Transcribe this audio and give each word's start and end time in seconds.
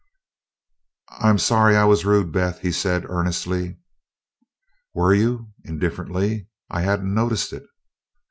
"I 1.11 1.29
am 1.29 1.37
sorry 1.37 1.75
I 1.75 1.83
was 1.83 2.05
rude, 2.05 2.31
Beth," 2.31 2.61
he 2.61 2.71
said 2.71 3.05
earnestly. 3.07 3.77
"Were 4.95 5.13
you?" 5.13 5.49
indifferently. 5.63 6.47
"I 6.71 6.81
hadn't 6.81 7.13
noticed 7.13 7.53
it." 7.53 7.65